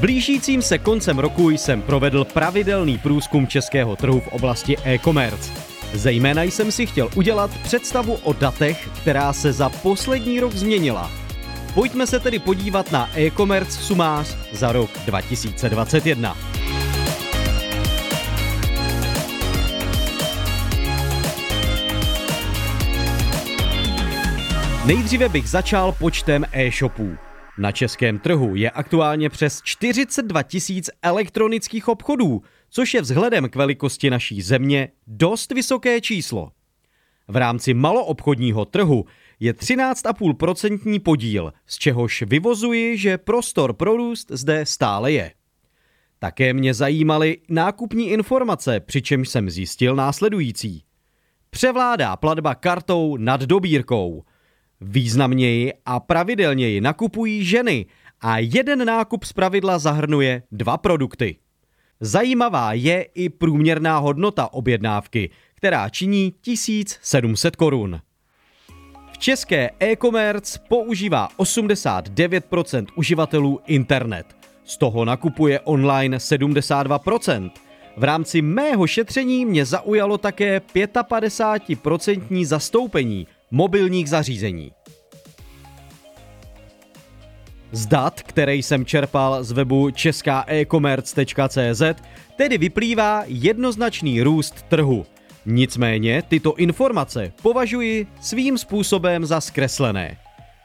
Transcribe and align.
Blížícím 0.00 0.62
se 0.62 0.78
koncem 0.78 1.18
roku 1.18 1.50
jsem 1.50 1.82
provedl 1.82 2.24
pravidelný 2.24 2.98
průzkum 2.98 3.46
českého 3.46 3.96
trhu 3.96 4.20
v 4.20 4.28
oblasti 4.28 4.76
e-commerce. 4.84 5.52
Zejména 5.94 6.42
jsem 6.42 6.72
si 6.72 6.86
chtěl 6.86 7.08
udělat 7.14 7.50
představu 7.62 8.14
o 8.14 8.32
datech, 8.32 8.88
která 9.00 9.32
se 9.32 9.52
za 9.52 9.68
poslední 9.68 10.40
rok 10.40 10.52
změnila. 10.52 11.10
Pojďme 11.74 12.06
se 12.06 12.20
tedy 12.20 12.38
podívat 12.38 12.92
na 12.92 13.18
e-commerce 13.18 13.82
sumář 13.82 14.36
za 14.52 14.72
rok 14.72 14.90
2021. 15.06 16.36
Nejdříve 24.86 25.28
bych 25.28 25.48
začal 25.48 25.92
počtem 25.92 26.44
e-shopů. 26.52 27.25
Na 27.58 27.72
českém 27.72 28.18
trhu 28.18 28.56
je 28.56 28.70
aktuálně 28.70 29.30
přes 29.30 29.62
42 29.62 30.42
tisíc 30.42 30.90
elektronických 31.02 31.88
obchodů, 31.88 32.42
což 32.70 32.94
je 32.94 33.02
vzhledem 33.02 33.48
k 33.48 33.56
velikosti 33.56 34.10
naší 34.10 34.42
země 34.42 34.88
dost 35.06 35.52
vysoké 35.52 36.00
číslo. 36.00 36.50
V 37.28 37.36
rámci 37.36 37.74
maloobchodního 37.74 38.64
trhu 38.64 39.04
je 39.40 39.52
13,5% 39.52 41.00
podíl, 41.00 41.52
z 41.66 41.78
čehož 41.78 42.22
vyvozuji, 42.22 42.98
že 42.98 43.18
prostor 43.18 43.72
pro 43.72 43.96
růst 43.96 44.26
zde 44.30 44.66
stále 44.66 45.12
je. 45.12 45.32
Také 46.18 46.52
mě 46.52 46.74
zajímaly 46.74 47.38
nákupní 47.48 48.10
informace, 48.10 48.80
přičemž 48.80 49.28
jsem 49.28 49.50
zjistil 49.50 49.96
následující. 49.96 50.82
Převládá 51.50 52.16
platba 52.16 52.54
kartou 52.54 53.16
nad 53.16 53.40
dobírkou– 53.40 54.24
Významněji 54.80 55.72
a 55.86 56.00
pravidelněji 56.00 56.80
nakupují 56.80 57.44
ženy 57.44 57.86
a 58.20 58.38
jeden 58.38 58.84
nákup 58.84 59.24
pravidla 59.32 59.78
zahrnuje 59.78 60.42
dva 60.52 60.76
produkty. 60.76 61.36
Zajímavá 62.00 62.72
je 62.72 63.02
i 63.02 63.28
průměrná 63.28 63.98
hodnota 63.98 64.52
objednávky, 64.52 65.30
která 65.54 65.88
činí 65.88 66.34
1700 66.40 67.56
korun. 67.56 68.00
V 69.12 69.18
české 69.18 69.70
e-commerce 69.80 70.58
používá 70.68 71.28
89% 71.38 72.86
uživatelů 72.94 73.60
internet. 73.66 74.36
Z 74.64 74.76
toho 74.76 75.04
nakupuje 75.04 75.60
online 75.60 76.16
72%. 76.16 77.50
V 77.96 78.04
rámci 78.04 78.42
mého 78.42 78.86
šetření 78.86 79.44
mě 79.44 79.64
zaujalo 79.64 80.18
také 80.18 80.58
55% 80.58 82.44
zastoupení 82.44 83.26
mobilních 83.50 84.08
zařízení. 84.08 84.72
Z 87.76 87.86
dat, 87.86 88.22
které 88.22 88.54
jsem 88.54 88.84
čerpal 88.84 89.44
z 89.44 89.52
webu 89.52 89.90
českaecommerce.cz, 89.90 91.82
tedy 92.36 92.58
vyplývá 92.58 93.22
jednoznačný 93.26 94.22
růst 94.22 94.62
trhu. 94.68 95.06
Nicméně 95.46 96.22
tyto 96.28 96.54
informace 96.54 97.32
považuji 97.42 98.06
svým 98.20 98.58
způsobem 98.58 99.26
za 99.26 99.40
zkreslené. 99.40 100.16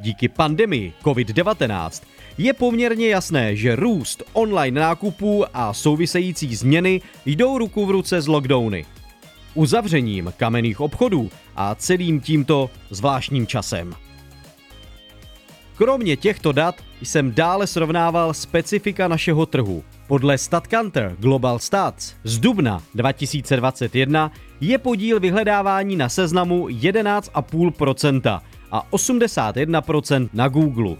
Díky 0.00 0.28
pandemii 0.28 0.92
COVID-19 1.02 2.02
je 2.38 2.52
poměrně 2.52 3.08
jasné, 3.08 3.56
že 3.56 3.76
růst 3.76 4.22
online 4.32 4.80
nákupů 4.80 5.44
a 5.54 5.74
související 5.74 6.56
změny 6.56 7.00
jdou 7.26 7.58
ruku 7.58 7.86
v 7.86 7.90
ruce 7.90 8.20
s 8.20 8.26
lockdowny 8.26 8.84
uzavřením 9.54 10.32
kamenných 10.36 10.80
obchodů 10.80 11.30
a 11.56 11.74
celým 11.74 12.20
tímto 12.20 12.70
zvláštním 12.90 13.46
časem. 13.46 13.94
Kromě 15.78 16.16
těchto 16.16 16.52
dat 16.52 16.74
jsem 17.02 17.34
dále 17.34 17.66
srovnával 17.66 18.34
specifika 18.34 19.08
našeho 19.08 19.46
trhu. 19.46 19.84
Podle 20.06 20.38
StatCounter 20.38 21.16
Global 21.18 21.58
Stats 21.58 22.14
z 22.24 22.38
dubna 22.38 22.82
2021 22.94 24.32
je 24.60 24.78
podíl 24.78 25.20
vyhledávání 25.20 25.96
na 25.96 26.08
seznamu 26.08 26.68
11,5% 26.68 28.40
a 28.70 28.90
81% 28.90 30.28
na 30.32 30.48
Google. 30.48 30.96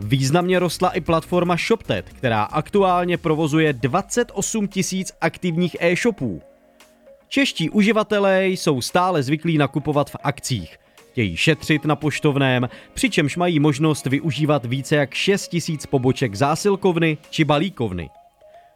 Významně 0.00 0.58
rostla 0.58 0.90
i 0.90 1.00
platforma 1.00 1.56
ShopTet, 1.56 2.08
která 2.08 2.42
aktuálně 2.42 3.18
provozuje 3.18 3.72
28 3.72 4.68
000 4.92 5.04
aktivních 5.20 5.76
e-shopů. 5.80 6.42
Čeští 7.28 7.70
uživatelé 7.70 8.48
jsou 8.48 8.80
stále 8.80 9.22
zvyklí 9.22 9.58
nakupovat 9.58 10.10
v 10.10 10.16
akcích. 10.22 10.78
Chtějí 11.14 11.36
šetřit 11.36 11.84
na 11.84 11.96
poštovném, 11.96 12.68
přičemž 12.94 13.36
mají 13.36 13.60
možnost 13.60 14.06
využívat 14.06 14.64
více 14.64 14.96
jak 14.96 15.14
6 15.14 15.48
tisíc 15.48 15.86
poboček 15.86 16.34
zásilkovny 16.34 17.18
či 17.30 17.44
balíkovny. 17.44 18.10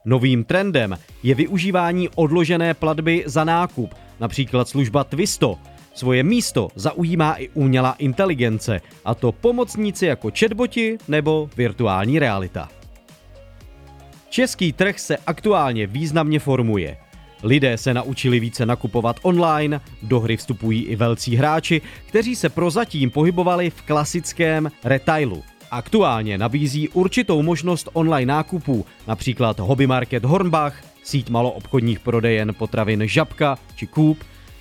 Novým 0.04 0.44
trendem 0.44 0.98
je 1.22 1.34
využívání 1.34 2.08
odložené 2.08 2.74
platby 2.74 3.22
za 3.26 3.44
nákup, 3.44 3.94
například 4.20 4.68
služba 4.68 5.04
Twisto. 5.04 5.58
Svoje 5.94 6.22
místo 6.22 6.68
zaujímá 6.74 7.34
i 7.34 7.48
umělá 7.48 7.92
inteligence, 7.98 8.80
a 9.04 9.14
to 9.14 9.32
pomocníci 9.32 10.06
jako 10.06 10.30
chatboti 10.38 10.98
nebo 11.08 11.50
virtuální 11.56 12.18
realita. 12.18 12.68
Český 14.30 14.72
trh 14.72 14.98
se 14.98 15.16
aktuálně 15.26 15.86
významně 15.86 16.38
formuje– 16.38 16.96
Lidé 17.42 17.78
se 17.78 17.94
naučili 17.94 18.40
více 18.40 18.66
nakupovat 18.66 19.16
online, 19.22 19.80
do 20.02 20.20
hry 20.20 20.36
vstupují 20.36 20.82
i 20.82 20.96
velcí 20.96 21.36
hráči, 21.36 21.82
kteří 22.06 22.36
se 22.36 22.48
prozatím 22.48 23.10
pohybovali 23.10 23.70
v 23.70 23.82
klasickém 23.82 24.70
retailu. 24.84 25.42
Aktuálně 25.70 26.38
nabízí 26.38 26.88
určitou 26.88 27.42
možnost 27.42 27.88
online 27.92 28.32
nákupů, 28.32 28.86
například 29.06 29.58
hobby 29.58 29.86
market 29.86 30.24
Hornbach, 30.24 30.84
síť 31.02 31.30
maloobchodních 31.30 32.00
prodejen 32.00 32.54
potravin 32.54 33.08
Žabka 33.08 33.58
či 33.76 33.86
Coop, 33.86 34.18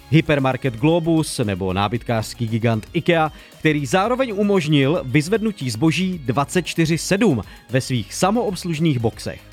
hypermarket 0.10 0.76
Globus 0.76 1.40
nebo 1.44 1.74
nábytkářský 1.74 2.48
gigant 2.48 2.88
IKEA, 2.94 3.32
který 3.60 3.86
zároveň 3.86 4.34
umožnil 4.36 5.02
vyzvednutí 5.06 5.70
zboží 5.70 6.22
24-7 6.28 7.42
ve 7.70 7.82
svých 7.82 8.14
samoobslužných 8.14 9.00
boxech. 9.00 9.47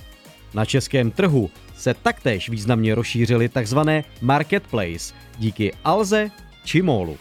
Na 0.54 0.64
českém 0.64 1.10
trhu 1.10 1.50
se 1.76 1.94
taktéž 1.94 2.48
významně 2.48 2.94
rozšířily 2.94 3.48
tzv. 3.48 3.78
marketplace 4.20 5.14
díky 5.38 5.72
Alze 5.84 6.30
či 6.64 6.82
Molu. 6.82 7.18